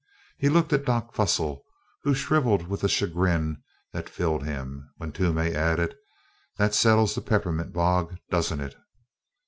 He 0.39 0.49
looked 0.49 0.73
at 0.73 0.83
"Doc" 0.83 1.13
Fussel, 1.13 1.63
who 2.01 2.15
shrivelled 2.15 2.65
with 2.65 2.81
the 2.81 2.89
chagrin 2.89 3.61
that 3.93 4.09
filled 4.09 4.43
him, 4.43 4.89
when 4.97 5.11
Toomey 5.11 5.53
added, 5.53 5.93
"That 6.57 6.73
settles 6.73 7.13
the 7.13 7.21
peppermint 7.21 7.71
bog, 7.71 8.17
doesn't 8.31 8.61
it? 8.61 8.75